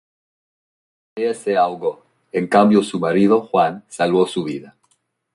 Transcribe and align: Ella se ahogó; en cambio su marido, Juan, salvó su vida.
Ella 1.15 1.35
se 1.35 1.55
ahogó; 1.55 2.03
en 2.31 2.47
cambio 2.47 2.81
su 2.81 2.99
marido, 2.99 3.41
Juan, 3.41 3.85
salvó 3.87 4.25
su 4.25 4.43
vida. 4.43 4.75